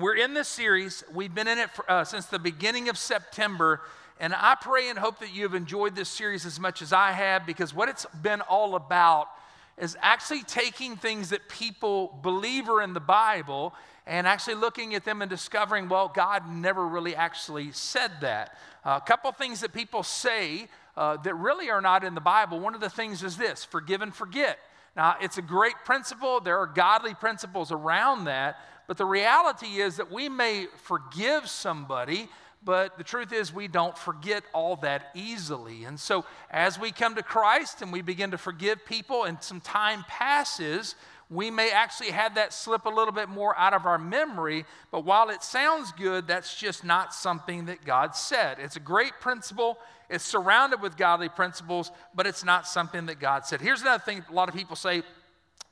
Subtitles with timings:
[0.00, 1.04] We're in this series.
[1.12, 3.82] We've been in it for, uh, since the beginning of September.
[4.18, 7.44] And I pray and hope that you've enjoyed this series as much as I have
[7.44, 9.28] because what it's been all about
[9.76, 13.74] is actually taking things that people believe are in the Bible
[14.06, 18.56] and actually looking at them and discovering, well, God never really actually said that.
[18.86, 22.58] Uh, a couple things that people say uh, that really are not in the Bible.
[22.58, 24.58] One of the things is this forgive and forget.
[24.96, 26.40] Now, it's a great principle.
[26.40, 28.58] There are godly principles around that.
[28.90, 32.28] But the reality is that we may forgive somebody,
[32.64, 35.84] but the truth is we don't forget all that easily.
[35.84, 39.60] And so as we come to Christ and we begin to forgive people and some
[39.60, 40.96] time passes,
[41.30, 45.04] we may actually have that slip a little bit more out of our memory, but
[45.04, 48.58] while it sounds good, that's just not something that God said.
[48.58, 53.46] It's a great principle, it's surrounded with godly principles, but it's not something that God
[53.46, 53.60] said.
[53.60, 55.04] Here's another thing a lot of people say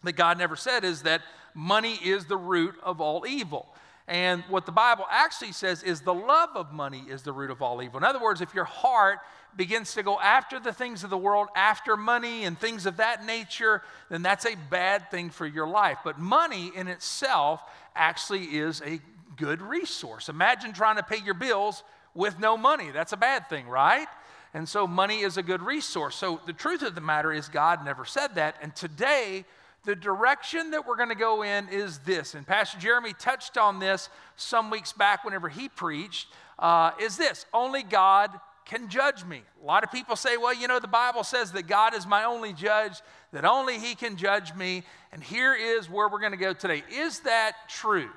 [0.04, 1.22] that God never said is that
[1.54, 3.66] money is the root of all evil.
[4.06, 7.60] And what the Bible actually says is the love of money is the root of
[7.60, 7.98] all evil.
[7.98, 9.18] In other words, if your heart
[9.54, 13.26] begins to go after the things of the world, after money and things of that
[13.26, 15.98] nature, then that's a bad thing for your life.
[16.04, 17.60] But money in itself
[17.94, 19.00] actually is a
[19.36, 20.30] good resource.
[20.30, 21.82] Imagine trying to pay your bills
[22.14, 22.90] with no money.
[22.90, 24.08] That's a bad thing, right?
[24.54, 26.16] And so money is a good resource.
[26.16, 28.56] So the truth of the matter is, God never said that.
[28.62, 29.44] And today,
[29.88, 32.34] the direction that we're going to go in is this.
[32.34, 36.28] And Pastor Jeremy touched on this some weeks back whenever he preached.
[36.58, 39.40] Uh, is this only God can judge me?
[39.62, 42.24] A lot of people say, well, you know, the Bible says that God is my
[42.24, 43.00] only judge,
[43.32, 44.82] that only He can judge me.
[45.10, 46.82] And here is where we're going to go today.
[46.92, 48.10] Is that true?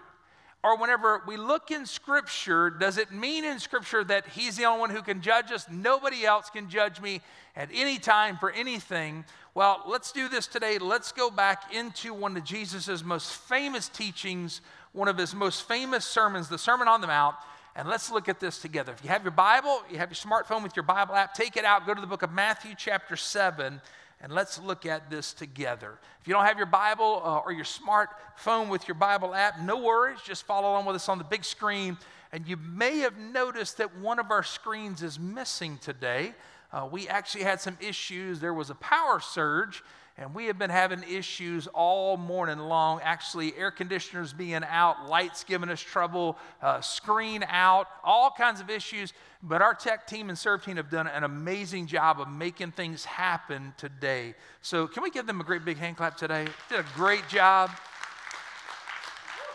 [0.64, 4.82] Or whenever we look in Scripture, does it mean in Scripture that He's the only
[4.82, 5.68] one who can judge us?
[5.72, 7.22] Nobody else can judge me
[7.56, 9.24] at any time for anything.
[9.54, 10.78] Well, let's do this today.
[10.78, 14.62] Let's go back into one of Jesus' most famous teachings,
[14.94, 17.36] one of his most famous sermons, the Sermon on the Mount,
[17.76, 18.94] and let's look at this together.
[18.94, 21.66] If you have your Bible, you have your smartphone with your Bible app, take it
[21.66, 23.82] out, go to the book of Matthew, chapter 7,
[24.22, 26.00] and let's look at this together.
[26.22, 29.80] If you don't have your Bible uh, or your smartphone with your Bible app, no
[29.80, 31.98] worries, just follow along with us on the big screen.
[32.32, 36.36] And you may have noticed that one of our screens is missing today.
[36.74, 38.40] Uh, we actually had some issues.
[38.40, 39.84] There was a power surge,
[40.18, 43.02] and we have been having issues all morning long.
[43.04, 48.70] Actually, air conditioners being out, lights giving us trouble, uh, screen out, all kinds of
[48.70, 49.14] issues.
[49.44, 53.04] But our tech team and serve team have done an amazing job of making things
[53.04, 54.36] happen today.
[54.62, 56.48] So, can we give them a great big hand clap today?
[56.70, 57.72] Did a great job.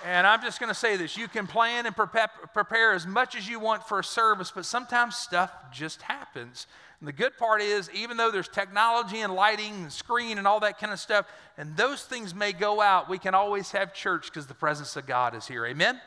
[0.04, 3.48] And I'm just going to say this you can plan and prepare as much as
[3.48, 6.66] you want for a service, but sometimes stuff just happens.
[7.00, 10.60] And the good part is, even though there's technology and lighting and screen and all
[10.60, 11.26] that kind of stuff,
[11.58, 15.06] and those things may go out, we can always have church because the presence of
[15.06, 15.66] God is here.
[15.66, 16.00] Amen?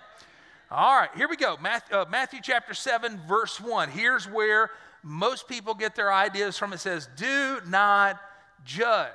[0.71, 1.57] All right, here we go.
[1.61, 3.89] Matthew, uh, Matthew chapter 7, verse 1.
[3.89, 4.71] Here's where
[5.03, 6.73] most people get their ideas from.
[6.73, 8.19] It says, Do not
[8.65, 9.09] judge,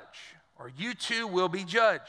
[0.59, 2.03] or you too will be judged.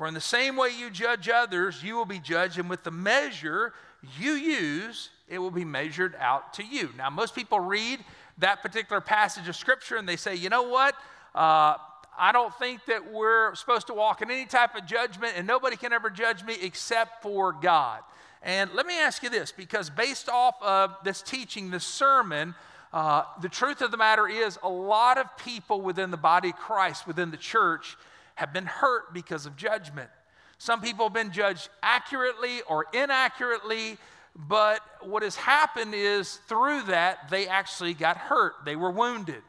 [0.00, 2.90] For in the same way you judge others, you will be judged, and with the
[2.90, 3.74] measure
[4.18, 6.88] you use, it will be measured out to you.
[6.96, 8.02] Now, most people read
[8.38, 10.94] that particular passage of Scripture and they say, you know what?
[11.34, 11.74] Uh,
[12.18, 15.76] I don't think that we're supposed to walk in any type of judgment, and nobody
[15.76, 18.00] can ever judge me except for God.
[18.42, 22.54] And let me ask you this because based off of this teaching, this sermon,
[22.94, 26.56] uh, the truth of the matter is a lot of people within the body of
[26.56, 27.98] Christ, within the church,
[28.40, 30.08] have been hurt because of judgment.
[30.56, 33.98] Some people have been judged accurately or inaccurately.
[34.34, 38.54] But what has happened is through that, they actually got hurt.
[38.64, 39.42] They were wounded.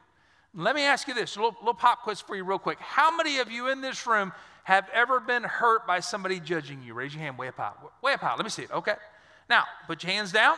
[0.54, 2.78] Let me ask you this a little, little pop quiz for you, real quick.
[2.80, 4.30] How many of you in this room
[4.64, 6.92] have ever been hurt by somebody judging you?
[6.92, 7.72] Raise your hand way up high.
[8.02, 8.34] Way up high.
[8.34, 8.70] Let me see it.
[8.72, 8.96] Okay.
[9.48, 10.56] Now, put your hands down.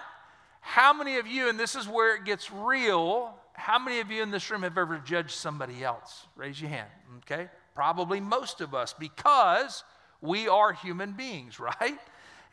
[0.60, 4.24] How many of you, and this is where it gets real, how many of you
[4.24, 6.26] in this room have ever judged somebody else?
[6.34, 6.88] Raise your hand.
[7.18, 7.48] Okay.
[7.74, 9.84] Probably most of us because
[10.20, 11.98] we are human beings, right?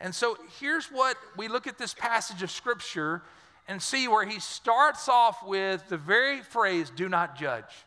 [0.00, 3.22] And so here's what we look at this passage of Scripture
[3.68, 7.86] and see where he starts off with the very phrase, do not judge.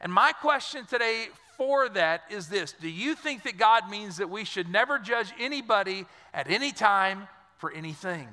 [0.00, 4.30] And my question today for that is this Do you think that God means that
[4.30, 7.28] we should never judge anybody at any time
[7.58, 8.28] for anything?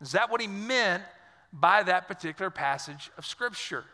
[0.00, 1.02] Is that what he meant
[1.52, 3.84] by that particular passage of Scripture?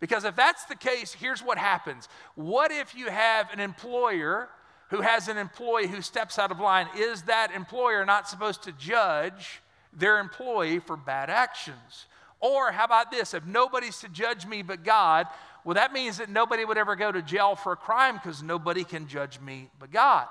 [0.00, 2.08] Because if that's the case, here's what happens.
[2.34, 4.48] What if you have an employer
[4.90, 8.72] who has an employee who steps out of line, is that employer not supposed to
[8.72, 9.60] judge
[9.92, 12.06] their employee for bad actions?
[12.40, 13.34] Or how about this?
[13.34, 15.26] If nobody's to judge me but God,
[15.64, 18.84] well, that means that nobody would ever go to jail for a crime because nobody
[18.84, 20.26] can judge me but God.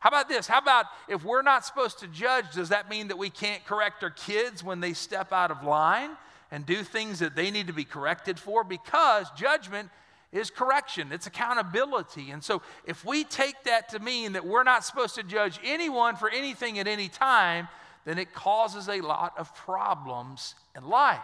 [0.00, 0.46] How about this?
[0.46, 4.02] How about if we're not supposed to judge, does that mean that we can't correct
[4.02, 6.10] our kids when they step out of line
[6.50, 8.64] and do things that they need to be corrected for?
[8.64, 9.90] Because judgment
[10.32, 12.30] is correction, it's accountability.
[12.30, 16.16] And so if we take that to mean that we're not supposed to judge anyone
[16.16, 17.68] for anything at any time,
[18.04, 21.18] then it causes a lot of problems in life.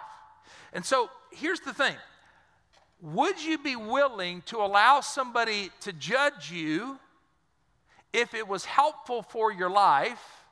[0.73, 1.95] And so here's the thing
[3.01, 6.99] Would you be willing to allow somebody to judge you
[8.13, 10.45] if it was helpful for your life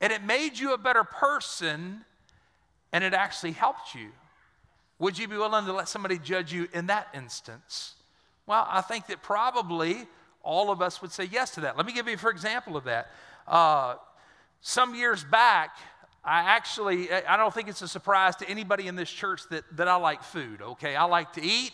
[0.00, 2.04] and it made you a better person
[2.92, 4.08] and it actually helped you?
[4.98, 7.94] Would you be willing to let somebody judge you in that instance?
[8.46, 10.06] Well, I think that probably
[10.42, 11.76] all of us would say yes to that.
[11.76, 13.10] Let me give you, for example, of that.
[13.46, 13.96] Uh,
[14.60, 15.76] some years back,
[16.24, 19.88] I actually, I don't think it's a surprise to anybody in this church that, that
[19.88, 20.94] I like food, okay?
[20.94, 21.72] I like to eat.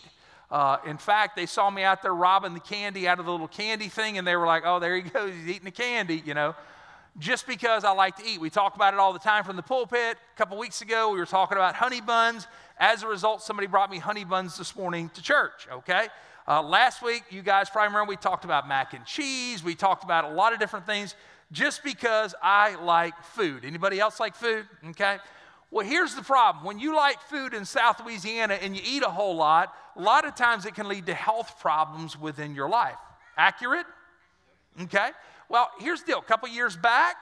[0.49, 3.47] Uh, in fact, they saw me out there robbing the candy out of the little
[3.47, 6.33] candy thing, and they were like, oh, there he goes, he's eating the candy, you
[6.33, 6.55] know,
[7.17, 8.39] just because I like to eat.
[8.39, 10.17] We talk about it all the time from the pulpit.
[10.35, 12.47] A couple weeks ago, we were talking about honey buns.
[12.77, 16.07] As a result, somebody brought me honey buns this morning to church, okay?
[16.47, 19.63] Uh, last week, you guys probably remember we talked about mac and cheese.
[19.63, 21.15] We talked about a lot of different things
[21.51, 23.65] just because I like food.
[23.65, 24.65] Anybody else like food?
[24.89, 25.17] Okay.
[25.71, 26.65] Well, here's the problem.
[26.65, 30.25] When you like food in South Louisiana and you eat a whole lot, a lot
[30.25, 32.97] of times it can lead to health problems within your life.
[33.37, 33.85] Accurate?
[34.81, 35.09] Okay.
[35.49, 36.19] Well, here's the deal.
[36.19, 37.15] A couple years back,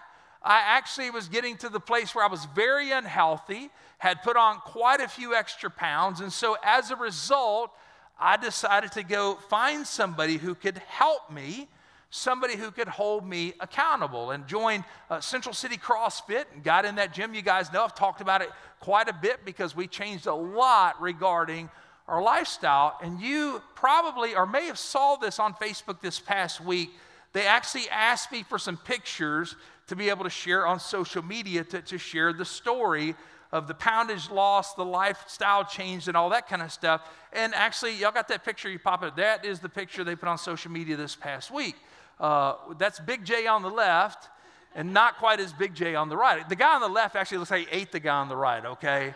[0.44, 4.57] I actually was getting to the place where I was very unhealthy, had put on
[4.57, 7.71] quite a few extra pounds, and so as a result,
[8.19, 11.68] I decided to go find somebody who could help me
[12.09, 16.95] somebody who could hold me accountable and joined uh, Central City CrossFit and got in
[16.95, 17.33] that gym.
[17.33, 21.01] You guys know I've talked about it quite a bit because we changed a lot
[21.01, 21.69] regarding
[22.07, 22.97] our lifestyle.
[23.01, 26.91] And you probably or may have saw this on Facebook this past week.
[27.33, 29.56] They actually asked me for some pictures
[29.88, 33.15] to be able to share on social media to, to share the story
[33.51, 37.09] of the poundage loss, the lifestyle change, and all that kind of stuff.
[37.31, 39.15] And actually, y'all got that picture you pop it.
[39.15, 41.75] That is the picture they put on social media this past week.
[42.19, 44.27] Uh, that's Big J on the left
[44.75, 46.47] and not quite as Big J on the right.
[46.47, 48.63] The guy on the left actually looks like he ate the guy on the right,
[48.65, 49.13] okay?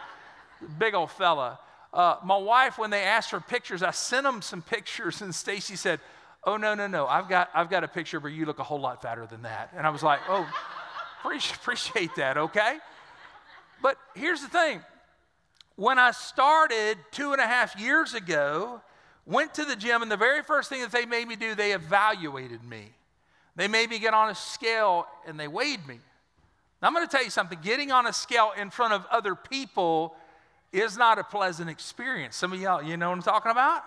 [0.79, 1.59] Big old fella.
[1.93, 5.75] Uh, my wife, when they asked for pictures, I sent them some pictures, and Stacy
[5.75, 5.99] said,
[6.43, 7.07] "Oh no, no, no!
[7.07, 9.71] I've got, I've got a picture where you look a whole lot fatter than that."
[9.75, 10.47] And I was like, "Oh,
[11.25, 12.77] appreciate that, okay?"
[13.81, 14.81] But here's the thing:
[15.75, 18.81] when I started two and a half years ago,
[19.25, 21.71] went to the gym, and the very first thing that they made me do, they
[21.71, 22.91] evaluated me.
[23.55, 25.99] They made me get on a scale and they weighed me.
[26.81, 29.35] Now, I'm going to tell you something getting on a scale in front of other
[29.35, 30.15] people
[30.71, 32.35] is not a pleasant experience.
[32.35, 33.83] Some of y'all, you know what I'm talking about?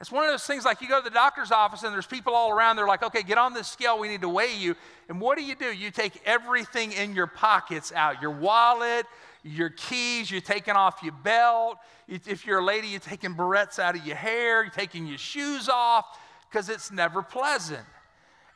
[0.00, 2.34] It's one of those things like you go to the doctor's office and there's people
[2.34, 2.76] all around.
[2.76, 3.98] They're like, okay, get on this scale.
[3.98, 4.74] We need to weigh you.
[5.08, 5.72] And what do you do?
[5.72, 9.06] You take everything in your pockets out your wallet,
[9.42, 11.78] your keys, you're taking off your belt.
[12.08, 15.68] If you're a lady, you're taking barrettes out of your hair, you're taking your shoes
[15.68, 16.18] off
[16.50, 17.84] because it's never pleasant.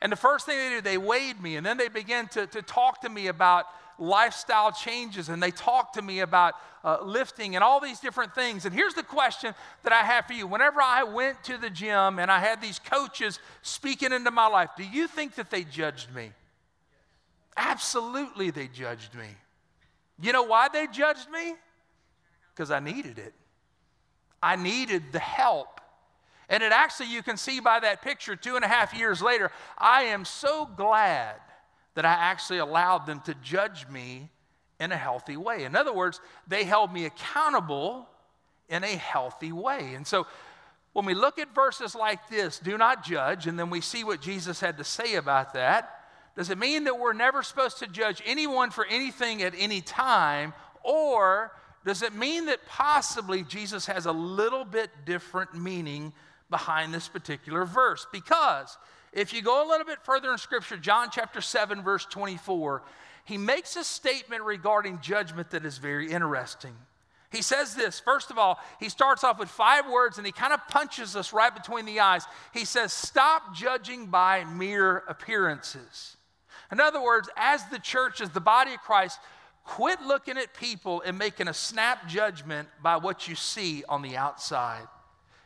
[0.01, 2.61] And the first thing they do, they weighed me, and then they began to, to
[2.61, 3.65] talk to me about
[4.01, 8.65] lifestyle changes, and they talked to me about uh, lifting and all these different things.
[8.65, 9.53] And here's the question
[9.83, 10.47] that I have for you.
[10.47, 14.71] Whenever I went to the gym and I had these coaches speaking into my life,
[14.75, 16.31] do you think that they judged me?
[17.55, 19.27] Absolutely, they judged me.
[20.19, 21.53] You know why they judged me?
[22.53, 23.33] Because I needed it.
[24.41, 25.79] I needed the help.
[26.49, 29.51] And it actually, you can see by that picture, two and a half years later,
[29.77, 31.35] I am so glad
[31.95, 34.29] that I actually allowed them to judge me
[34.79, 35.63] in a healthy way.
[35.63, 38.07] In other words, they held me accountable
[38.69, 39.93] in a healthy way.
[39.93, 40.25] And so,
[40.93, 44.21] when we look at verses like this, do not judge, and then we see what
[44.21, 46.01] Jesus had to say about that,
[46.35, 50.53] does it mean that we're never supposed to judge anyone for anything at any time?
[50.83, 51.51] Or
[51.85, 56.13] does it mean that possibly Jesus has a little bit different meaning
[56.49, 58.05] behind this particular verse?
[58.11, 58.77] Because
[59.13, 62.83] if you go a little bit further in Scripture, John chapter 7, verse 24,
[63.25, 66.73] he makes a statement regarding judgment that is very interesting.
[67.31, 70.53] He says this, first of all, he starts off with five words and he kind
[70.53, 72.25] of punches us right between the eyes.
[72.53, 76.17] He says, Stop judging by mere appearances.
[76.71, 79.19] In other words, as the church, as the body of Christ,
[79.63, 84.17] quit looking at people and making a snap judgment by what you see on the
[84.17, 84.87] outside.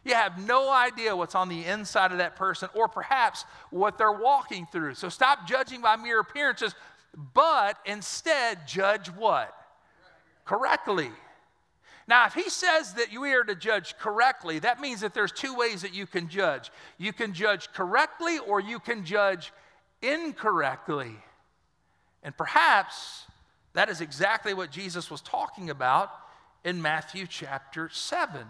[0.06, 4.12] You have no idea what's on the inside of that person or perhaps what they're
[4.12, 4.94] walking through.
[4.94, 6.76] So stop judging by mere appearances,
[7.34, 9.54] but instead judge what?
[10.46, 11.10] Correctly.
[12.08, 15.56] Now, if he says that you are to judge correctly, that means that there's two
[15.56, 16.72] ways that you can judge.
[17.00, 19.52] You can judge correctly or you can judge
[20.04, 21.16] incorrectly.
[22.22, 23.24] And perhaps
[23.74, 26.12] that is exactly what Jesus was talking about
[26.64, 28.46] in Matthew chapter 7.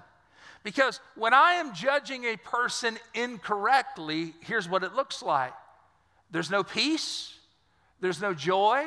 [0.65, 5.53] Because when I am judging a person incorrectly, here's what it looks like
[6.31, 7.37] there's no peace,
[8.01, 8.83] there's no joy,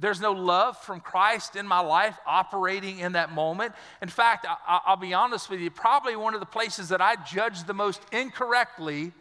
[0.00, 3.74] there's no love from Christ in my life operating in that moment.
[4.02, 7.14] In fact, I, will be honest with you, probably one of the places that I
[7.14, 9.12] judge the most incorrectly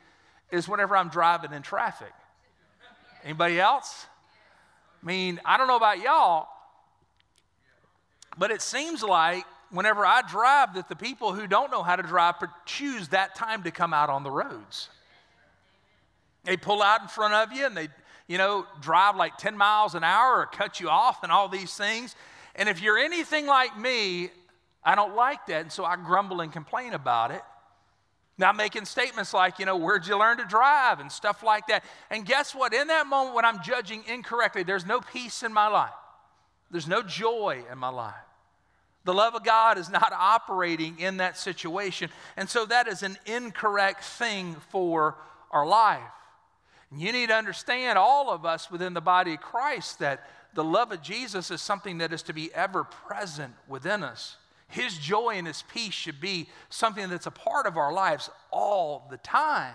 [0.51, 2.11] is whenever I'm driving in traffic.
[3.23, 4.07] Anybody else?
[5.03, 6.47] I mean, I don't know about y'all,
[8.35, 12.03] but it seems like whenever I drive that the people who don't know how to
[12.03, 12.35] drive
[12.65, 14.89] choose that time to come out on the roads.
[16.43, 17.87] They pull out in front of you and they
[18.31, 21.73] you know, drive like 10 miles an hour or cut you off and all these
[21.75, 22.15] things.
[22.55, 24.29] And if you're anything like me,
[24.85, 25.63] I don't like that.
[25.63, 27.41] And so I grumble and complain about it.
[28.37, 31.83] Now, making statements like, you know, where'd you learn to drive and stuff like that.
[32.09, 32.73] And guess what?
[32.73, 35.91] In that moment when I'm judging incorrectly, there's no peace in my life,
[36.71, 38.15] there's no joy in my life.
[39.03, 42.09] The love of God is not operating in that situation.
[42.37, 45.15] And so that is an incorrect thing for
[45.49, 46.01] our life.
[46.91, 50.63] And You need to understand, all of us within the body of Christ, that the
[50.63, 54.37] love of Jesus is something that is to be ever present within us.
[54.67, 59.07] His joy and His peace should be something that's a part of our lives all
[59.09, 59.73] the time.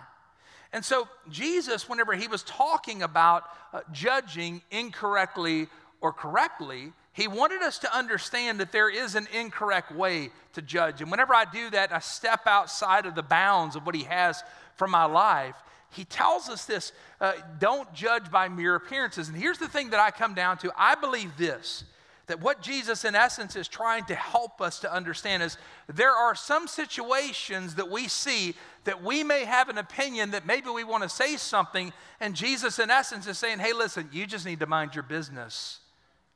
[0.72, 5.68] And so, Jesus, whenever He was talking about uh, judging incorrectly
[6.00, 11.00] or correctly, He wanted us to understand that there is an incorrect way to judge.
[11.00, 14.44] And whenever I do that, I step outside of the bounds of what He has
[14.76, 15.56] for my life
[15.90, 19.28] he tells us this uh, don't judge by mere appearances.
[19.28, 21.84] And here's the thing that I come down to I believe this
[22.26, 25.56] that what Jesus, in essence, is trying to help us to understand is
[25.86, 30.68] there are some situations that we see that we may have an opinion that maybe
[30.68, 34.44] we want to say something, and Jesus, in essence, is saying, hey, listen, you just
[34.44, 35.78] need to mind your business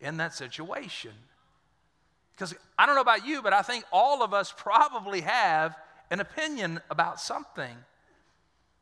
[0.00, 1.12] in that situation.
[2.34, 5.76] Because I don't know about you, but I think all of us probably have
[6.10, 7.76] an opinion about something.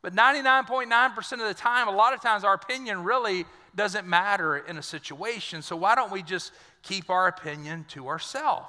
[0.00, 3.44] But 99.9% of the time, a lot of times our opinion really
[3.74, 5.62] doesn't matter in a situation.
[5.62, 8.68] So why don't we just keep our opinion to ourselves?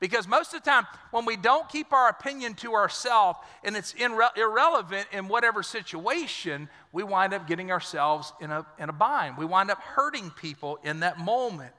[0.00, 3.94] Because most of the time, when we don't keep our opinion to ourselves and it's
[3.94, 9.36] irre- irrelevant in whatever situation, we wind up getting ourselves in a, in a bind.
[9.36, 11.72] We wind up hurting people in that moment.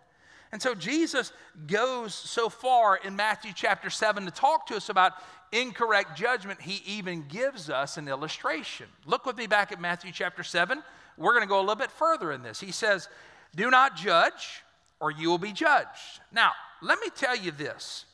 [0.51, 1.31] And so Jesus
[1.67, 5.13] goes so far in Matthew chapter 7 to talk to us about
[5.51, 8.87] incorrect judgment, he even gives us an illustration.
[9.05, 10.81] Look with me back at Matthew chapter 7.
[11.17, 12.59] We're going to go a little bit further in this.
[12.59, 13.09] He says,
[13.55, 14.63] Do not judge,
[14.99, 16.21] or you will be judged.
[16.31, 16.51] Now,
[16.81, 18.05] let me tell you this.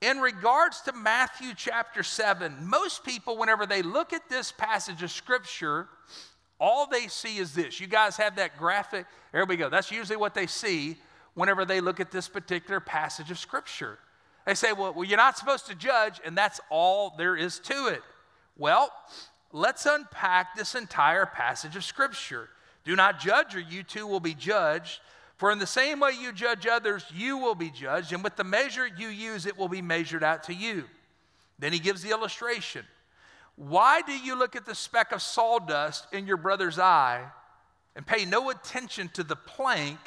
[0.00, 5.10] In regards to Matthew chapter 7, most people, whenever they look at this passage of
[5.10, 5.88] scripture,
[6.58, 7.80] all they see is this.
[7.80, 9.06] You guys have that graphic?
[9.32, 9.68] There we go.
[9.68, 10.96] That's usually what they see
[11.40, 13.98] whenever they look at this particular passage of scripture.
[14.46, 17.88] They say, well, well, you're not supposed to judge, and that's all there is to
[17.88, 18.02] it.
[18.56, 18.92] Well,
[19.52, 22.48] let's unpack this entire passage of Scripture.
[22.84, 25.00] Do not judge, or you too will be judged.
[25.36, 28.44] For in the same way you judge others, you will be judged, and with the
[28.44, 30.84] measure you use, it will be measured out to you.
[31.58, 32.84] Then he gives the illustration.
[33.56, 37.24] Why do you look at the speck of sawdust in your brother's eye
[37.94, 39.98] and pay no attention to the plank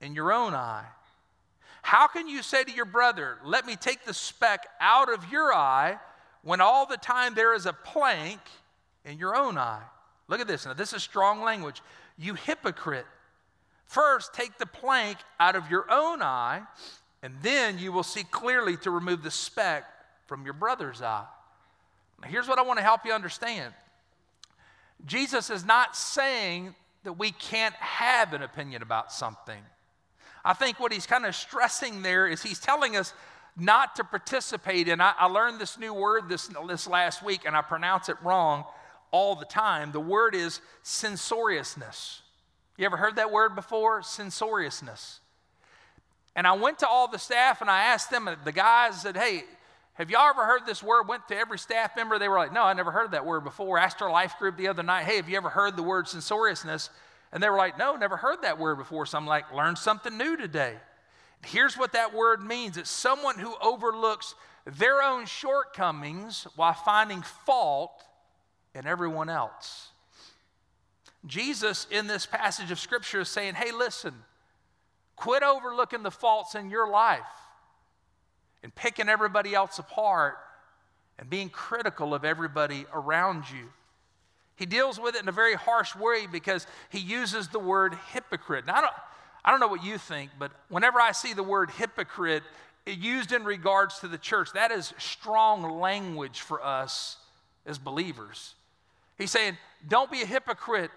[0.00, 0.86] in your own eye?
[1.82, 5.52] How can you say to your brother, Let me take the speck out of your
[5.52, 5.98] eye,
[6.42, 8.40] when all the time there is a plank
[9.04, 9.82] in your own eye?
[10.28, 10.66] Look at this.
[10.66, 11.82] Now, this is strong language.
[12.16, 13.06] You hypocrite.
[13.86, 16.62] First, take the plank out of your own eye,
[17.22, 19.84] and then you will see clearly to remove the speck
[20.26, 21.26] from your brother's eye.
[22.22, 23.74] Now, here's what I want to help you understand
[25.06, 29.62] Jesus is not saying that we can't have an opinion about something.
[30.44, 33.12] I think what he's kind of stressing there is he's telling us
[33.56, 35.00] not to participate in.
[35.00, 38.64] I, I learned this new word this, this last week, and I pronounce it wrong
[39.10, 39.92] all the time.
[39.92, 42.22] The word is censoriousness.
[42.76, 44.00] You ever heard that word before?
[44.02, 45.20] Censoriousness.
[46.36, 49.44] And I went to all the staff and I asked them, the guys said, Hey,
[49.94, 51.08] have y'all ever heard this word?
[51.08, 52.18] Went to every staff member.
[52.18, 53.78] They were like, No, I never heard that word before.
[53.78, 56.88] Asked our life group the other night, Hey, have you ever heard the word censoriousness?
[57.32, 59.06] And they were like, no, never heard that word before.
[59.06, 60.74] So I'm like, learn something new today.
[61.44, 64.34] Here's what that word means it's someone who overlooks
[64.66, 68.04] their own shortcomings while finding fault
[68.74, 69.88] in everyone else.
[71.26, 74.14] Jesus, in this passage of Scripture, is saying, hey, listen,
[75.16, 77.20] quit overlooking the faults in your life
[78.62, 80.38] and picking everybody else apart
[81.18, 83.68] and being critical of everybody around you.
[84.60, 88.66] He deals with it in a very harsh way because he uses the word hypocrite.
[88.66, 88.92] Now, I don't,
[89.42, 92.42] I don't know what you think, but whenever I see the word hypocrite
[92.84, 97.16] used in regards to the church, that is strong language for us
[97.64, 98.54] as believers.
[99.16, 99.56] He's saying,
[99.88, 100.90] don't be a hypocrite.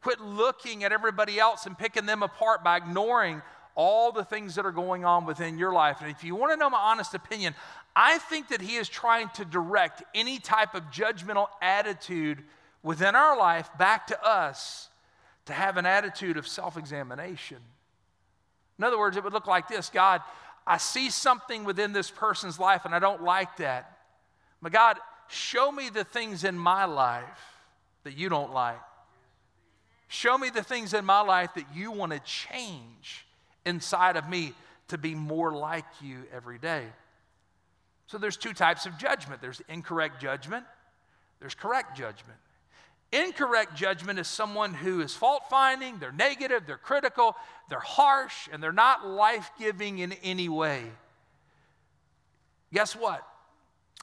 [0.00, 3.42] Quit looking at everybody else and picking them apart by ignoring
[3.74, 5.96] all the things that are going on within your life.
[6.00, 7.56] And if you want to know my honest opinion,
[7.96, 12.44] I think that he is trying to direct any type of judgmental attitude
[12.82, 14.88] within our life back to us
[15.46, 17.58] to have an attitude of self examination.
[18.78, 20.22] In other words, it would look like this God,
[20.66, 23.98] I see something within this person's life and I don't like that.
[24.60, 27.24] But God, show me the things in my life
[28.04, 28.80] that you don't like.
[30.08, 33.26] Show me the things in my life that you want to change
[33.66, 34.54] inside of me
[34.88, 36.84] to be more like you every day.
[38.06, 40.64] So there's two types of judgment there's incorrect judgment,
[41.40, 42.38] there's correct judgment.
[43.10, 47.36] Incorrect judgment is someone who is fault finding, they're negative, they're critical,
[47.70, 50.82] they're harsh, and they're not life giving in any way.
[52.72, 53.26] Guess what?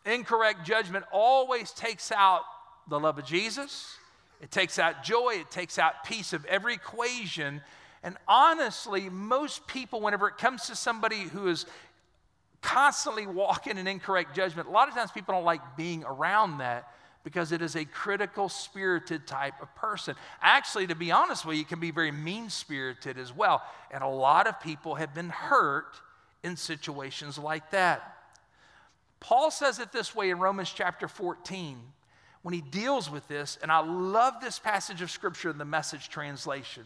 [0.05, 2.41] Incorrect judgment always takes out
[2.87, 3.95] the love of Jesus,
[4.41, 7.61] it takes out joy, it takes out peace of every equation.
[8.01, 11.65] And honestly, most people, whenever it comes to somebody who is
[12.61, 16.91] constantly walking in incorrect judgment, a lot of times people don't like being around that
[17.25, 20.15] because it is a critical spirited type of person.
[20.41, 23.63] Actually, to be honest with you, it can be very mean spirited as well.
[23.91, 25.99] And a lot of people have been hurt
[26.43, 28.15] in situations like that.
[29.19, 31.79] Paul says it this way in Romans chapter 14
[32.43, 36.09] when he deals with this, and I love this passage of scripture in the message
[36.09, 36.83] translation.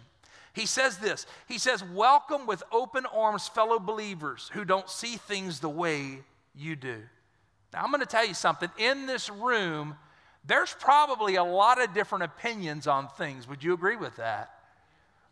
[0.54, 5.60] He says this He says, Welcome with open arms, fellow believers who don't see things
[5.60, 6.20] the way
[6.56, 7.02] you do.
[7.74, 8.70] Now, I'm going to tell you something.
[8.78, 9.96] In this room,
[10.50, 13.48] there's probably a lot of different opinions on things.
[13.48, 14.50] Would you agree with that?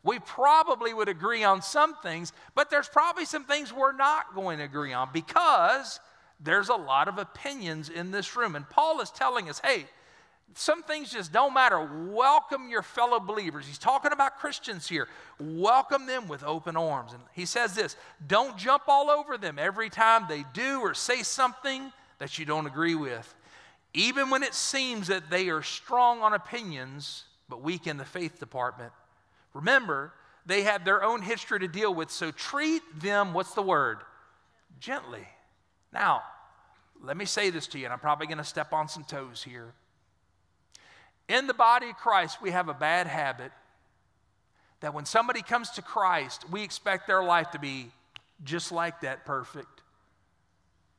[0.04, 4.60] We probably would agree on some things, but there's probably some things we're not going
[4.60, 6.00] to agree on because
[6.40, 8.56] there's a lot of opinions in this room.
[8.56, 9.88] And Paul is telling us hey,
[10.54, 11.82] some things just don't matter.
[12.12, 13.66] Welcome your fellow believers.
[13.66, 15.08] He's talking about Christians here.
[15.40, 17.14] Welcome them with open arms.
[17.14, 17.96] And he says this
[18.28, 22.68] don't jump all over them every time they do or say something that you don't
[22.68, 23.34] agree with
[23.98, 28.40] even when it seems that they are strong on opinions but weak in the faith
[28.40, 28.92] department.
[29.56, 30.14] Remember,
[30.46, 33.98] they have their own history to deal with, so treat them, what's the word?
[34.80, 35.28] Gently.
[35.92, 36.22] Now,
[37.02, 39.42] let me say this to you, and I'm probably going to step on some toes
[39.42, 39.74] here.
[41.28, 43.52] In the body of Christ, we have a bad habit
[44.82, 47.90] that when somebody comes to Christ, we expect their life to be
[48.44, 49.77] just like that perfect.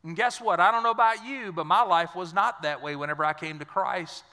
[0.09, 0.59] And guess what?
[0.59, 3.59] I don't know about you, but my life was not that way whenever I came
[3.59, 4.25] to Christ.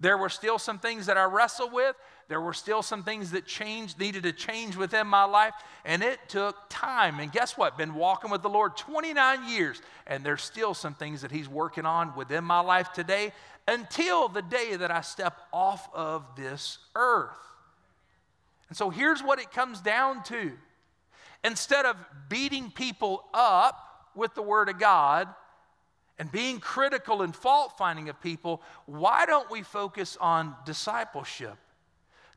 [0.00, 1.94] There were still some things that I wrestled with.
[2.28, 5.52] There were still some things that changed, needed to change within my life,
[5.84, 7.20] and it took time.
[7.20, 7.76] And guess what?
[7.76, 11.84] Been walking with the Lord 29 years, and there's still some things that He's working
[11.84, 13.34] on within my life today
[13.68, 17.36] until the day that I step off of this earth.
[18.70, 20.52] And so here's what it comes down to
[21.44, 21.96] instead of
[22.30, 25.28] beating people up, with the Word of God
[26.18, 31.56] and being critical and fault finding of people, why don't we focus on discipleship?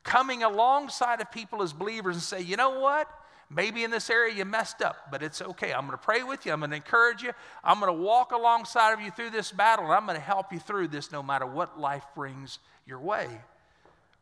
[0.03, 3.09] Coming alongside of people as believers and say, you know what?
[3.49, 5.71] Maybe in this area you messed up, but it's okay.
[5.71, 6.51] I'm going to pray with you.
[6.51, 7.31] I'm going to encourage you.
[7.63, 10.51] I'm going to walk alongside of you through this battle, and I'm going to help
[10.51, 13.27] you through this no matter what life brings your way.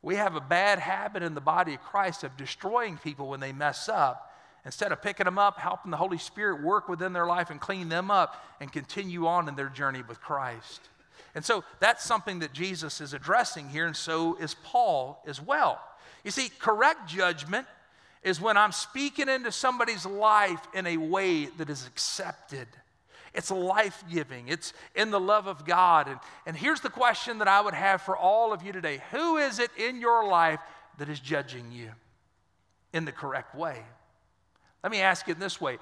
[0.04, 3.52] We have a bad habit in the body of Christ of destroying people when they
[3.52, 4.32] mess up
[4.66, 7.88] Instead of picking them up, helping the Holy Spirit work within their life and clean
[7.88, 10.82] them up and continue on in their journey with Christ.
[11.36, 15.80] And so that's something that Jesus is addressing here, and so is Paul as well.
[16.24, 17.68] You see, correct judgment
[18.24, 22.68] is when I'm speaking into somebody's life in a way that is accepted.
[23.36, 26.08] It's life giving, it's in the love of God.
[26.08, 29.38] And, and here's the question that I would have for all of you today Who
[29.38, 30.60] is it in your life
[30.98, 31.92] that is judging you
[32.94, 33.84] in the correct way?
[34.86, 35.80] Let me ask it this way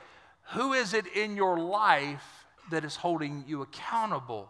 [0.54, 4.50] Who is it in your life that is holding you accountable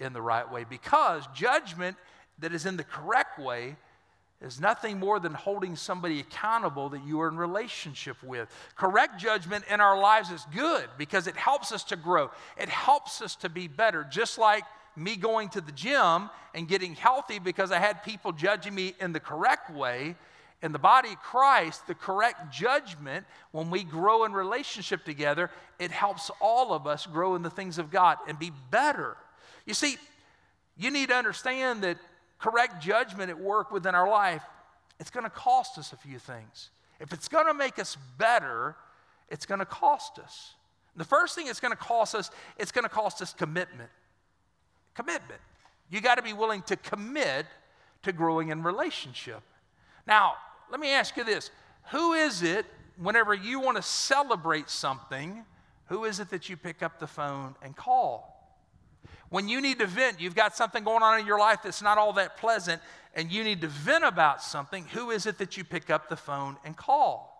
[0.00, 0.64] in the right way?
[0.64, 1.98] Because judgment
[2.38, 3.76] that is in the correct way
[4.40, 8.48] is nothing more than holding somebody accountable that you are in relationship with.
[8.76, 12.30] Correct judgment in our lives is good because it helps us to grow.
[12.56, 14.06] It helps us to be better.
[14.10, 14.64] Just like
[14.96, 19.12] me going to the gym and getting healthy because I had people judging me in
[19.12, 20.16] the correct way
[20.62, 25.90] in the body of Christ, the correct judgment, when we grow in relationship together, it
[25.90, 29.16] helps all of us grow in the things of God and be better.
[29.66, 29.96] You see,
[30.76, 31.98] you need to understand that
[32.38, 34.42] correct judgment at work within our life,
[34.98, 36.70] it's going to cost us a few things.
[37.00, 38.76] If it's going to make us better,
[39.28, 40.54] it's going to cost us.
[40.96, 43.90] The first thing it's going to cost us, it's going to cost us commitment.
[44.94, 45.40] Commitment.
[45.90, 47.44] You got to be willing to commit
[48.02, 49.42] to growing in relationship.
[50.06, 50.34] Now,
[50.70, 51.50] let me ask you this
[51.90, 52.66] who is it,
[52.96, 55.44] whenever you want to celebrate something,
[55.86, 58.32] who is it that you pick up the phone and call?
[59.28, 61.98] When you need to vent, you've got something going on in your life that's not
[61.98, 62.80] all that pleasant,
[63.14, 66.16] and you need to vent about something, who is it that you pick up the
[66.16, 67.32] phone and call?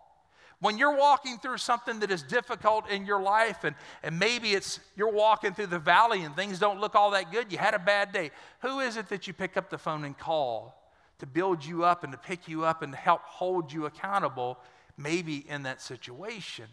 [0.59, 4.79] When you're walking through something that is difficult in your life, and, and maybe it's
[4.95, 7.79] you're walking through the valley and things don't look all that good, you had a
[7.79, 10.86] bad day, who is it that you pick up the phone and call
[11.19, 14.57] to build you up and to pick you up and to help hold you accountable,
[14.97, 16.65] maybe in that situation?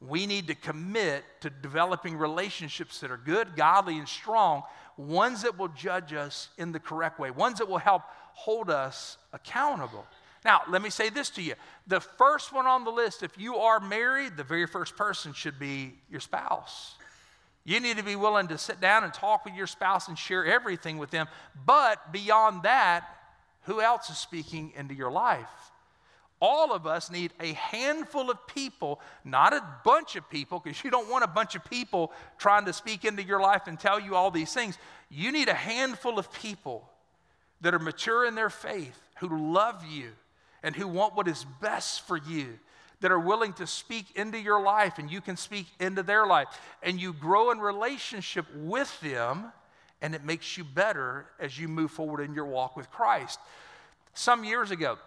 [0.00, 4.64] We need to commit to developing relationships that are good, godly, and strong,
[4.96, 8.02] ones that will judge us in the correct way, ones that will help
[8.34, 10.04] hold us accountable.
[10.44, 11.54] Now, let me say this to you.
[11.86, 15.58] The first one on the list, if you are married, the very first person should
[15.58, 16.96] be your spouse.
[17.64, 20.44] You need to be willing to sit down and talk with your spouse and share
[20.44, 21.28] everything with them.
[21.64, 23.04] But beyond that,
[23.62, 25.46] who else is speaking into your life?
[26.40, 30.90] All of us need a handful of people, not a bunch of people, because you
[30.90, 34.16] don't want a bunch of people trying to speak into your life and tell you
[34.16, 34.76] all these things.
[35.08, 36.88] You need a handful of people
[37.60, 40.10] that are mature in their faith, who love you,
[40.64, 42.58] and who want what is best for you,
[43.00, 46.48] that are willing to speak into your life and you can speak into their life.
[46.82, 49.52] And you grow in relationship with them,
[50.02, 53.38] and it makes you better as you move forward in your walk with Christ.
[54.14, 54.98] Some years ago,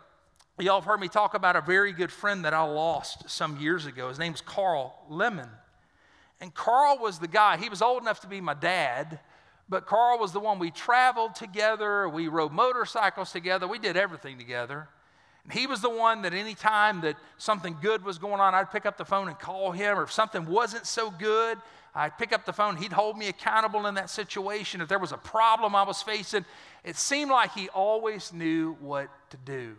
[0.57, 3.85] y'all have heard me talk about a very good friend that I lost some years
[3.85, 4.07] ago.
[4.07, 5.49] His name was Carl Lemon.
[6.39, 9.19] And Carl was the guy, he was old enough to be my dad,
[9.67, 14.37] but Carl was the one we traveled together, we rode motorcycles together, we did everything
[14.37, 14.87] together.
[15.43, 18.71] And he was the one that any time that something good was going on, I'd
[18.71, 19.97] pick up the phone and call him.
[19.97, 21.59] Or if something wasn't so good,
[21.95, 22.75] I'd pick up the phone.
[22.75, 24.81] He'd hold me accountable in that situation.
[24.81, 26.43] If there was a problem I was facing,
[26.83, 29.77] it seemed like he always knew what to do.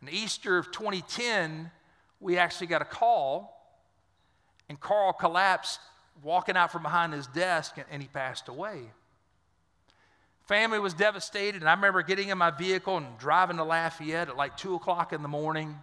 [0.00, 1.70] In Easter of 2010,
[2.18, 3.52] we actually got a call,
[4.70, 5.80] and Carl collapsed
[6.22, 8.90] walking out from behind his desk, and he passed away.
[10.46, 14.36] Family was devastated, and I remember getting in my vehicle and driving to Lafayette at
[14.36, 15.76] like 2 o'clock in the morning.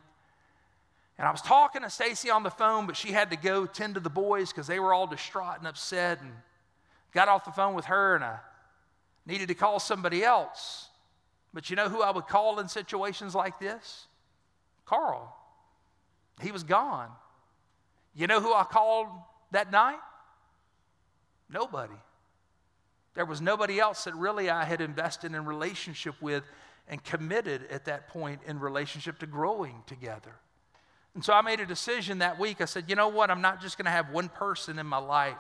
[1.17, 3.95] And I was talking to Stacy on the phone, but she had to go tend
[3.95, 6.21] to the boys because they were all distraught and upset.
[6.21, 6.31] And
[7.13, 8.39] got off the phone with her, and I
[9.25, 10.89] needed to call somebody else.
[11.53, 14.07] But you know who I would call in situations like this?
[14.85, 15.35] Carl.
[16.41, 17.09] He was gone.
[18.15, 19.07] You know who I called
[19.51, 19.99] that night?
[21.49, 21.93] Nobody.
[23.13, 26.43] There was nobody else that really I had invested in relationship with
[26.87, 30.35] and committed at that point in relationship to growing together.
[31.15, 32.59] And so I made a decision that week.
[32.61, 33.29] I said, you know what?
[33.29, 35.37] I'm not just going to have one person in my life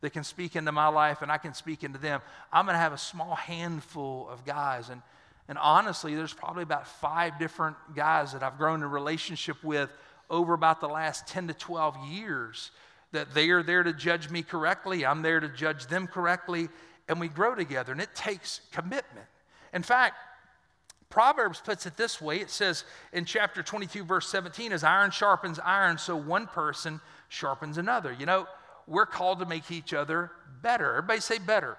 [0.00, 2.20] that can speak into my life and I can speak into them.
[2.52, 4.88] I'm going to have a small handful of guys.
[4.88, 5.02] And,
[5.48, 9.90] and honestly, there's probably about five different guys that I've grown a relationship with
[10.30, 12.70] over about the last 10 to 12 years
[13.12, 16.68] that they are there to judge me correctly, I'm there to judge them correctly,
[17.08, 17.92] and we grow together.
[17.92, 19.26] And it takes commitment.
[19.72, 20.16] In fact,
[21.10, 25.58] Proverbs puts it this way it says in chapter 22, verse 17, as iron sharpens
[25.60, 28.12] iron, so one person sharpens another.
[28.12, 28.46] You know,
[28.86, 30.30] we're called to make each other
[30.62, 30.90] better.
[30.96, 31.76] Everybody say better.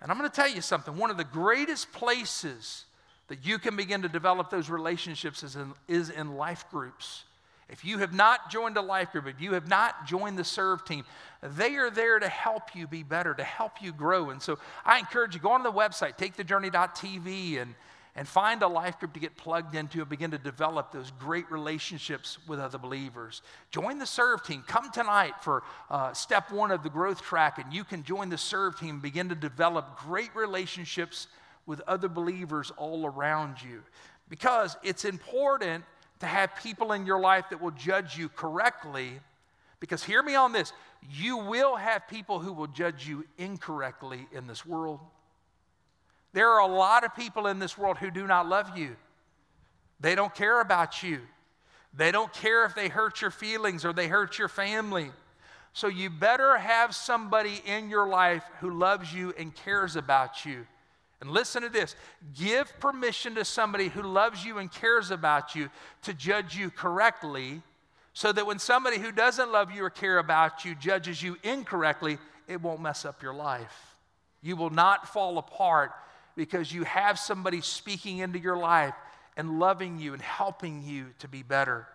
[0.00, 0.96] And I'm going to tell you something.
[0.96, 2.84] One of the greatest places
[3.28, 7.24] that you can begin to develop those relationships is in, is in life groups.
[7.70, 10.84] If you have not joined a life group, if you have not joined the serve
[10.84, 11.04] team,
[11.42, 14.30] they are there to help you be better, to help you grow.
[14.30, 17.74] And so I encourage you, go on the website, takethejourney.tv, and,
[18.16, 21.50] and find a life group to get plugged into and begin to develop those great
[21.50, 23.42] relationships with other believers.
[23.70, 24.62] Join the serve team.
[24.66, 28.38] Come tonight for uh, step one of the growth track, and you can join the
[28.38, 31.26] serve team and begin to develop great relationships
[31.66, 33.82] with other believers all around you.
[34.28, 35.84] Because it's important
[36.20, 39.10] to have people in your life that will judge you correctly.
[39.80, 40.72] Because hear me on this
[41.10, 45.00] you will have people who will judge you incorrectly in this world.
[46.34, 48.96] There are a lot of people in this world who do not love you,
[50.00, 51.20] they don't care about you.
[51.96, 55.12] They don't care if they hurt your feelings or they hurt your family.
[55.74, 60.66] So you better have somebody in your life who loves you and cares about you.
[61.20, 61.94] And listen to this
[62.34, 65.70] give permission to somebody who loves you and cares about you
[66.02, 67.62] to judge you correctly,
[68.12, 72.18] so that when somebody who doesn't love you or care about you judges you incorrectly,
[72.48, 73.96] it won't mess up your life.
[74.42, 75.92] You will not fall apart
[76.36, 78.94] because you have somebody speaking into your life
[79.36, 81.86] and loving you and helping you to be better.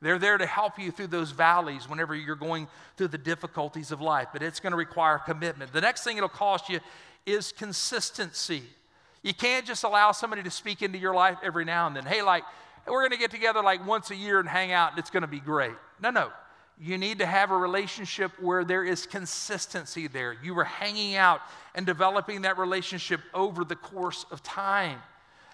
[0.00, 4.00] They're there to help you through those valleys whenever you're going through the difficulties of
[4.00, 5.72] life, but it's going to require commitment.
[5.72, 6.80] The next thing it'll cost you
[7.24, 8.64] is consistency.
[9.22, 12.04] You can't just allow somebody to speak into your life every now and then.
[12.04, 12.42] Hey, like,
[12.86, 15.22] we're going to get together like once a year and hang out and it's going
[15.22, 15.74] to be great.
[16.00, 16.32] No, no.
[16.80, 20.34] You need to have a relationship where there is consistency there.
[20.42, 21.40] You were hanging out
[21.74, 24.98] and developing that relationship over the course of time.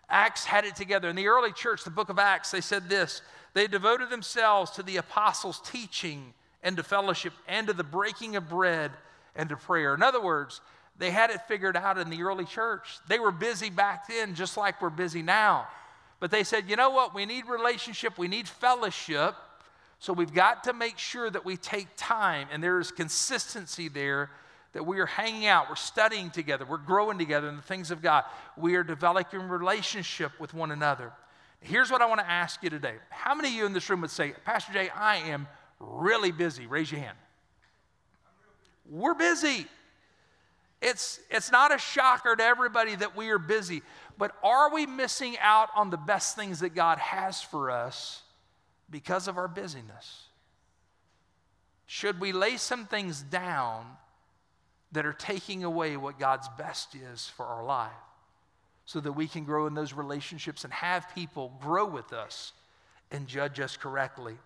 [0.08, 1.08] Acts had it together.
[1.08, 3.22] In the early church, the book of Acts, they said this
[3.54, 8.48] they devoted themselves to the apostles' teaching and to fellowship and to the breaking of
[8.48, 8.92] bread
[9.36, 9.94] and to prayer.
[9.94, 10.60] In other words,
[10.98, 12.98] they had it figured out in the early church.
[13.08, 15.68] They were busy back then, just like we're busy now.
[16.20, 17.14] But they said, you know what?
[17.14, 19.34] We need relationship, we need fellowship.
[19.98, 24.30] So we've got to make sure that we take time and there is consistency there
[24.72, 28.02] that we are hanging out, we're studying together, we're growing together in the things of
[28.02, 28.24] God.
[28.56, 31.12] We are developing relationship with one another.
[31.60, 32.94] Here's what I want to ask you today.
[33.10, 35.48] How many of you in this room would say, Pastor Jay, I am
[35.80, 36.66] really busy?
[36.66, 37.16] Raise your hand.
[38.88, 39.66] We're busy.
[40.80, 43.82] It's, it's not a shocker to everybody that we are busy,
[44.16, 48.22] but are we missing out on the best things that God has for us
[48.90, 50.24] because of our busyness?
[51.86, 53.86] Should we lay some things down
[54.92, 57.90] that are taking away what God's best is for our life
[58.84, 62.52] so that we can grow in those relationships and have people grow with us
[63.10, 64.36] and judge us correctly?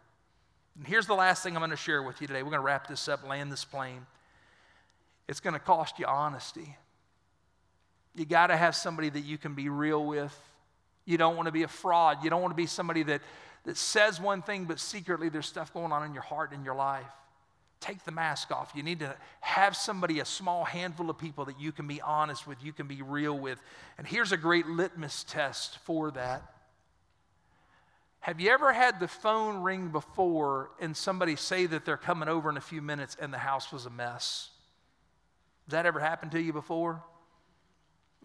[0.77, 2.43] And here's the last thing I'm going to share with you today.
[2.43, 4.07] We're going to wrap this up, land this plane.
[5.29, 6.77] It's going to cost you honesty.
[8.15, 10.37] You got to have somebody that you can be real with.
[11.05, 12.23] You don't want to be a fraud.
[12.23, 13.23] You don't want to be somebody that,
[13.65, 16.75] that says one thing, but secretly there's stuff going on in your heart and your
[16.75, 17.07] life.
[17.81, 18.73] Take the mask off.
[18.75, 22.47] You need to have somebody, a small handful of people that you can be honest
[22.47, 23.61] with, you can be real with.
[23.99, 26.43] And here's a great litmus test for that.
[28.21, 32.49] Have you ever had the phone ring before and somebody say that they're coming over
[32.49, 34.51] in a few minutes and the house was a mess?
[35.67, 37.03] Has that ever happened to you before?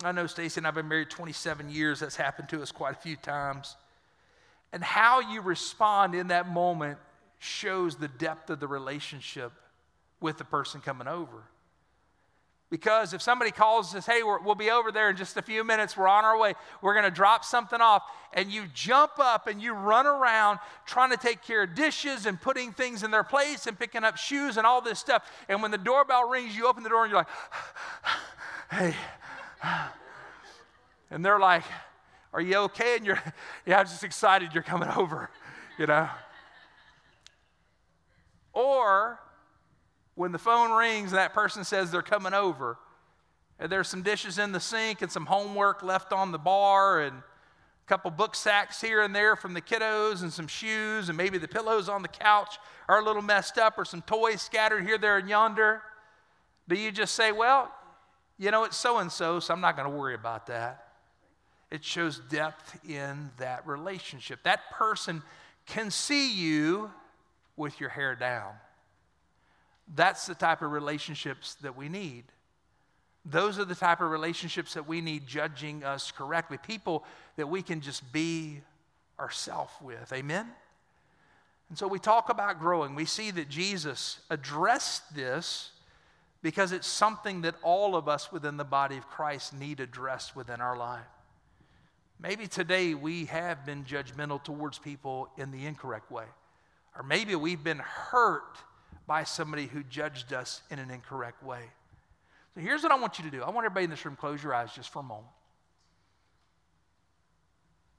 [0.04, 2.00] I know Stacy and I've been married 27 years.
[2.00, 3.76] That's happened to us quite a few times.
[4.74, 6.98] And how you respond in that moment
[7.40, 9.52] shows the depth of the relationship
[10.20, 11.44] with the person coming over.
[12.70, 15.64] Because if somebody calls says, hey, we will be over there in just a few
[15.64, 18.04] minutes, we're on our way, we're to drop something off,
[18.34, 22.42] and you jump up and you run around trying to take care of dishes and
[22.42, 25.32] putting things in their place and picking up shoes and all this stuff.
[25.48, 27.30] And when the doorbell rings, you open the door and you're like,
[28.72, 28.96] hey.
[31.10, 31.64] And they're like,
[32.38, 32.98] are you okay?
[32.98, 33.22] And you're,
[33.66, 35.32] yeah, I'm just excited you're coming over,
[35.80, 36.08] you know?
[38.54, 39.20] Or
[40.14, 42.78] when the phone rings and that person says they're coming over,
[43.58, 47.18] and there's some dishes in the sink and some homework left on the bar and
[47.18, 51.40] a couple book sacks here and there from the kiddos and some shoes and maybe
[51.40, 55.00] the pillows on the couch are a little messed up or some toys scattered here,
[55.00, 55.82] there, and yonder.
[56.70, 57.74] Do you just say, well,
[58.38, 60.87] you know, it's so and so, so I'm not going to worry about that?
[61.70, 64.40] It shows depth in that relationship.
[64.44, 65.22] That person
[65.66, 66.92] can see you
[67.58, 68.54] with your hair down.
[69.94, 72.24] That's the type of relationships that we need.
[73.26, 76.58] Those are the type of relationships that we need judging us correctly.
[76.58, 77.04] People
[77.36, 78.62] that we can just be
[79.20, 80.12] ourselves with.
[80.14, 80.48] Amen?
[81.70, 82.96] And so we talk about growing.
[82.96, 85.72] We see that Jesus addressed this
[86.42, 90.62] because it's something that all of us within the body of Christ need addressed within
[90.62, 91.04] our life.
[92.20, 96.26] Maybe today we have been judgmental towards people in the incorrect way.
[96.96, 98.58] Or maybe we've been hurt
[99.06, 101.62] by somebody who judged us in an incorrect way.
[102.56, 104.42] So here's what I want you to do I want everybody in this room close
[104.42, 105.28] your eyes just for a moment.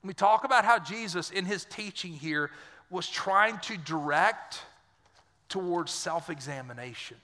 [0.05, 2.51] We talk about how Jesus, in his teaching here,
[2.91, 4.63] was trying to direct
[5.49, 7.17] towards self examination.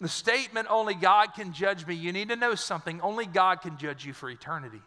[0.00, 3.00] The statement, only God can judge me, you need to know something.
[3.00, 4.82] Only God can judge you for eternity.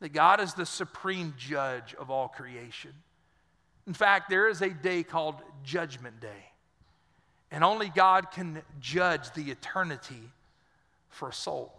[0.00, 2.92] That God is the supreme judge of all creation.
[3.86, 6.52] In fact, there is a day called Judgment Day,
[7.50, 10.30] and only God can judge the eternity
[11.08, 11.72] for a soul.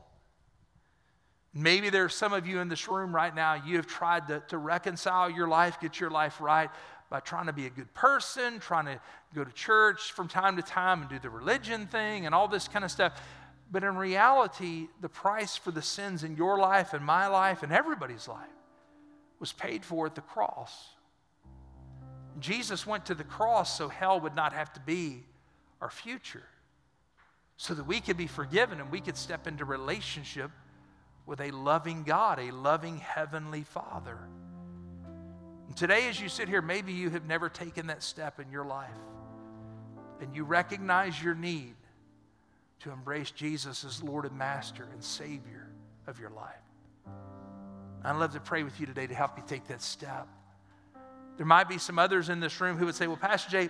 [1.54, 4.58] Maybe there's some of you in this room right now, you have tried to, to
[4.58, 6.70] reconcile your life, get your life right
[7.12, 8.97] by trying to be a good person, trying to
[9.36, 12.69] go to church from time to time and do the religion thing and all this
[12.69, 13.21] kind of stuff.
[13.69, 17.71] But in reality, the price for the sins in your life and my life and
[17.74, 18.47] everybody's life
[19.39, 20.74] was paid for at the cross.
[22.39, 25.26] Jesus went to the cross so hell would not have to be
[25.82, 26.43] our future.
[27.58, 30.50] so that we could be forgiven and we could step into relationship
[31.28, 34.17] with a loving God, a loving Heavenly Father.
[35.72, 38.66] And today, as you sit here, maybe you have never taken that step in your
[38.66, 38.90] life
[40.20, 41.76] and you recognize your need
[42.82, 45.70] to embrace Jesus as Lord and Master and Savior
[46.08, 46.52] of your life.
[48.04, 50.28] I'd love to pray with you today to help you take that step.
[51.38, 53.70] There might be some others in this room who would say, Well, Pastor Jay,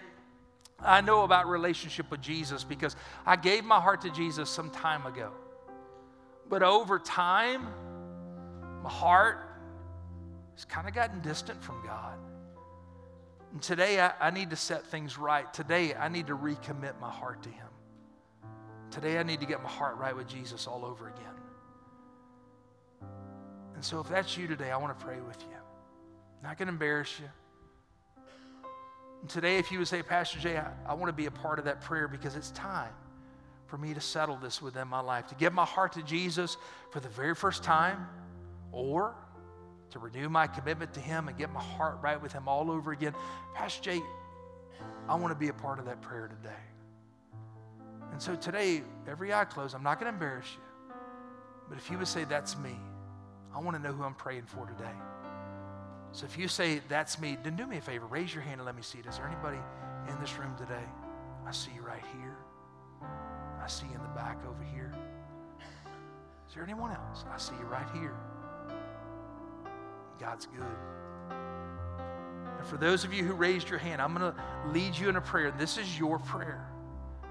[0.79, 2.95] I know about relationship with Jesus because
[3.27, 5.33] I gave my heart to Jesus some time ago.
[6.49, 7.67] But over time,
[8.81, 9.50] my heart
[10.55, 12.17] has kind of gotten distant from God.
[13.51, 15.51] And today I, I, need to set things right.
[15.53, 17.67] Today I need to recommit my heart to Him.
[18.91, 21.25] Today I need to get my heart right with Jesus all over again.
[23.75, 25.57] And so if that's you today, I want to pray with you.
[25.57, 27.29] I'm not going to embarrass you.
[29.21, 31.59] And today, if you would say, Pastor Jay, I, I want to be a part
[31.59, 32.93] of that prayer because it's time
[33.67, 36.57] for me to settle this within my life, to give my heart to Jesus
[36.91, 38.07] for the very first time,
[38.71, 39.15] or
[39.91, 42.91] to renew my commitment to Him and get my heart right with Him all over
[42.91, 43.13] again.
[43.53, 44.01] Pastor Jay,
[45.07, 46.55] I want to be a part of that prayer today.
[48.11, 50.93] And so today, every eye closed, I'm not going to embarrass you.
[51.69, 52.75] But if you would say, That's me,
[53.55, 54.91] I want to know who I'm praying for today.
[56.11, 58.05] So if you say, That's me, then do me a favor.
[58.07, 59.05] Raise your hand and let me see it.
[59.05, 59.59] Is there anybody
[60.09, 60.83] in this room today?
[61.47, 62.37] I see you right here.
[63.63, 64.91] I see you in the back over here.
[66.47, 67.23] Is there anyone else?
[67.33, 68.15] I see you right here.
[70.21, 71.35] God's good.
[72.59, 74.39] And for those of you who raised your hand, I'm going to
[74.71, 75.51] lead you in a prayer.
[75.57, 76.67] This is your prayer.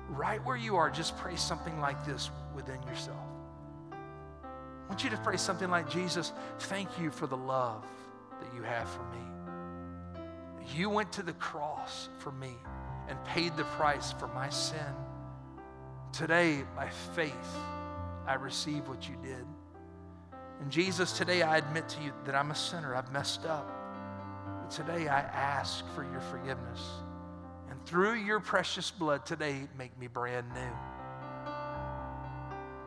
[0.09, 3.16] Right where you are, just pray something like this within yourself.
[3.92, 7.87] I want you to pray something like Jesus, thank you for the love
[8.40, 10.26] that you have for me.
[10.74, 12.57] You went to the cross for me
[13.09, 14.79] and paid the price for my sin.
[16.12, 17.35] Today, by faith,
[18.26, 19.46] I receive what you did.
[20.61, 22.94] And Jesus, today I admit to you that I'm a sinner.
[22.94, 23.66] I've messed up.
[24.61, 26.87] But today I ask for your forgiveness.
[27.70, 30.61] And through your precious blood, today make me brand new.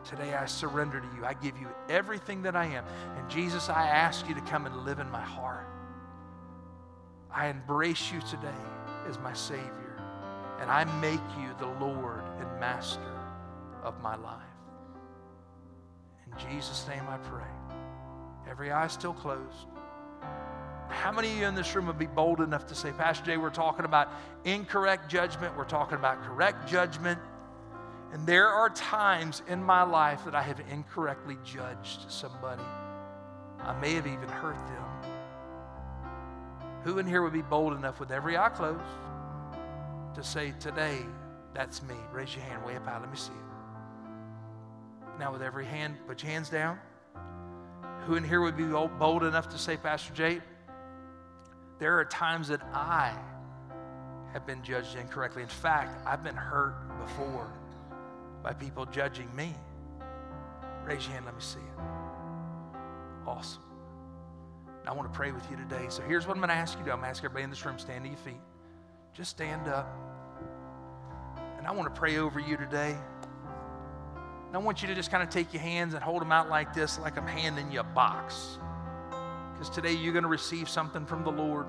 [0.04, 1.24] Today I surrender to you.
[1.24, 2.84] I give you everything that I am.
[3.16, 5.66] And Jesus, I ask you to come and live in my heart.
[7.32, 8.48] I embrace you today
[9.08, 10.00] as my Savior.
[10.60, 13.00] And I make you the Lord and Master
[13.82, 14.42] of my life.
[16.26, 17.63] In Jesus' name I pray.
[18.48, 19.66] Every eye still closed.
[20.88, 23.36] How many of you in this room would be bold enough to say, Pastor Jay,
[23.36, 24.10] we're talking about
[24.44, 27.18] incorrect judgment, we're talking about correct judgment.
[28.12, 32.62] And there are times in my life that I have incorrectly judged somebody.
[33.60, 34.84] I may have even hurt them.
[36.84, 38.80] Who in here would be bold enough with every eye closed
[40.14, 40.98] to say, Today,
[41.54, 41.94] that's me?
[42.12, 43.00] Raise your hand way up high.
[43.00, 45.18] Let me see it.
[45.18, 46.78] Now, with every hand, put your hands down.
[48.06, 50.40] Who in here would be bold enough to say, Pastor Jay,
[51.78, 53.14] there are times that I
[54.32, 55.42] have been judged incorrectly.
[55.42, 57.50] In fact, I've been hurt before
[58.42, 59.54] by people judging me.
[60.84, 61.84] Raise your hand, let me see it.
[63.26, 63.62] Awesome.
[64.86, 65.86] I want to pray with you today.
[65.88, 66.90] So here's what I'm going to ask you to do.
[66.90, 68.40] I'm going to ask everybody in this room, stand to your feet.
[69.14, 69.88] Just stand up.
[71.56, 72.94] And I want to pray over you today.
[74.54, 76.48] And I want you to just kind of take your hands and hold them out
[76.48, 78.56] like this, like I'm handing you a box.
[79.52, 81.66] Because today you're going to receive something from the Lord.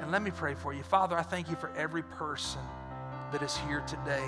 [0.00, 0.82] And let me pray for you.
[0.82, 2.62] Father, I thank you for every person
[3.30, 4.26] that is here today.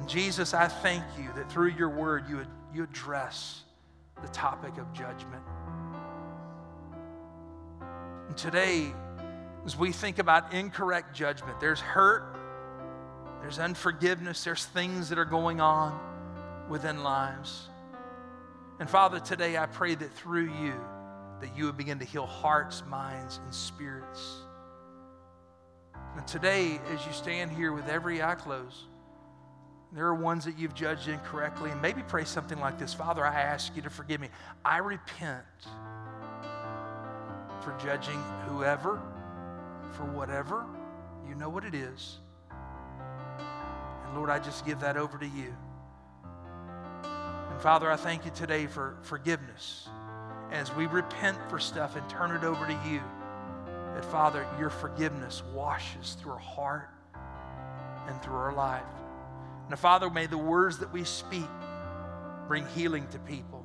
[0.00, 3.62] And Jesus, I thank you that through your word you, you address
[4.20, 5.44] the topic of judgment.
[8.26, 8.92] And today,
[9.64, 12.36] as we think about incorrect judgment, there's hurt,
[13.42, 16.14] there's unforgiveness, there's things that are going on
[16.68, 17.68] within lives.
[18.78, 20.74] And Father, today I pray that through you,
[21.40, 24.36] that you would begin to heal hearts, minds, and spirits.
[26.16, 28.84] And today, as you stand here with every eye closed,
[29.92, 33.40] there are ones that you've judged incorrectly, and maybe pray something like this Father, I
[33.40, 34.28] ask you to forgive me.
[34.64, 35.44] I repent
[37.62, 39.00] for judging whoever,
[39.92, 40.64] for whatever.
[41.28, 42.18] You know what it is.
[44.06, 45.54] And Lord, I just give that over to you.
[47.56, 49.88] And Father, I thank you today for forgiveness.
[50.52, 53.00] As we repent for stuff and turn it over to you,
[53.94, 56.90] that Father, your forgiveness washes through our heart
[58.08, 58.82] and through our life.
[59.70, 61.48] And Father, may the words that we speak
[62.46, 63.64] bring healing to people.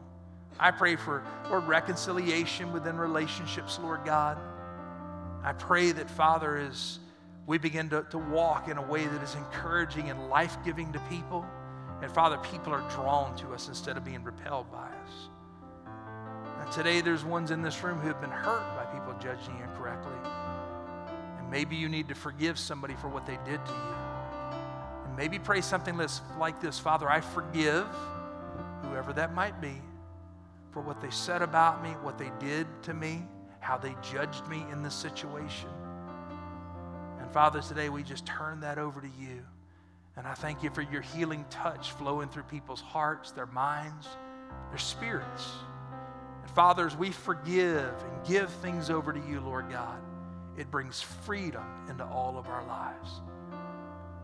[0.58, 4.38] I pray for, Lord, reconciliation within relationships, Lord God.
[5.44, 7.00] I pray that, Father, as
[7.46, 11.00] we begin to, to walk in a way that is encouraging and life giving to
[11.10, 11.46] people,
[12.02, 15.30] And Father, people are drawn to us instead of being repelled by us.
[16.60, 19.64] And today, there's ones in this room who have been hurt by people judging you
[19.64, 20.14] incorrectly.
[21.40, 23.96] And maybe you need to forgive somebody for what they did to you.
[25.06, 26.00] And maybe pray something
[26.40, 27.88] like this Father, I forgive
[28.84, 29.82] whoever that might be
[30.72, 33.24] for what they said about me, what they did to me,
[33.60, 35.70] how they judged me in this situation.
[37.20, 39.44] And Father, today we just turn that over to you.
[40.18, 44.08] And I thank you for your healing touch flowing through people's hearts, their minds,
[44.70, 45.50] their spirits.
[46.42, 50.00] And Father, as we forgive and give things over to you, Lord God,
[50.58, 53.22] it brings freedom into all of our lives.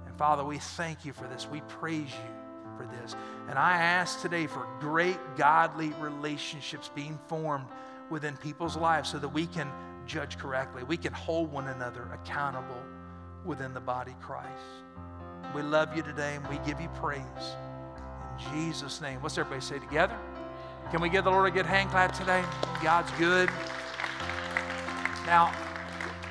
[0.06, 1.48] And Father, we thank you for this.
[1.50, 3.16] We praise you for this.
[3.50, 7.68] And I ask today for great godly relationships being formed
[8.10, 9.70] within people's lives so that we can
[10.06, 10.84] judge correctly.
[10.84, 12.82] We can hold one another accountable
[13.46, 14.52] within the body Christ.
[15.56, 17.22] We love you today and we give you praise.
[18.38, 19.22] In Jesus' name.
[19.22, 20.18] What's everybody say together?
[20.92, 22.44] Can we give the Lord a good hand clap today?
[22.82, 23.50] God's good.
[25.26, 25.54] Now,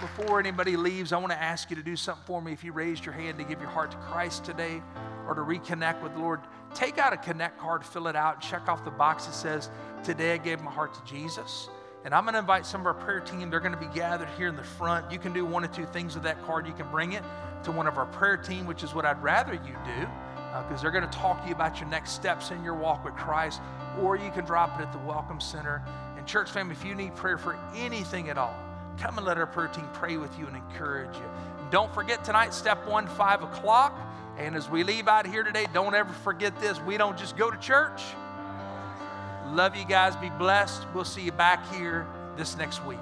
[0.00, 2.52] before anybody leaves, I want to ask you to do something for me.
[2.52, 4.82] If you raised your hand to give your heart to Christ today
[5.26, 6.40] or to reconnect with the Lord,
[6.74, 9.70] take out a connect card, fill it out, and check off the box that says,
[10.04, 11.68] Today I gave my heart to Jesus.
[12.06, 13.50] And I'm going to invite some of our prayer team.
[13.50, 15.10] They're going to be gathered here in the front.
[15.10, 16.64] You can do one or two things with that card.
[16.64, 17.24] You can bring it
[17.64, 20.06] to one of our prayer team, which is what I'd rather you do,
[20.52, 23.04] because uh, they're going to talk to you about your next steps in your walk
[23.04, 23.60] with Christ.
[24.00, 25.82] Or you can drop it at the Welcome Center.
[26.16, 28.54] And, church family, if you need prayer for anything at all,
[29.00, 31.28] come and let our prayer team pray with you and encourage you.
[31.58, 33.98] And don't forget tonight, step one, 5 o'clock.
[34.38, 36.80] And as we leave out here today, don't ever forget this.
[36.82, 38.00] We don't just go to church.
[39.52, 40.16] Love you guys.
[40.16, 40.86] Be blessed.
[40.94, 42.98] We'll see you back here this next week.